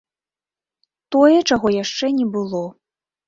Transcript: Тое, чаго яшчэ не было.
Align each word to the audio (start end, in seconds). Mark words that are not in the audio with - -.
Тое, 1.15 1.35
чаго 1.51 1.67
яшчэ 1.83 2.05
не 2.17 2.27
было. 2.37 2.63